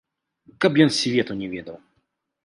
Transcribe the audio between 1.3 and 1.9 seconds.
не ведаў!